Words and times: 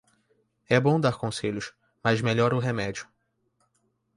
É 0.75 0.79
bom 0.81 0.99
dar 0.99 1.15
conselhos, 1.23 1.75
mas 2.03 2.21
melhor 2.27 2.55
o 2.55 2.59
remédio. 2.67 3.05